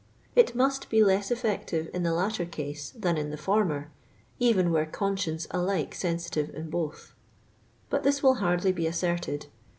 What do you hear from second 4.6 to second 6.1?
were conscience alike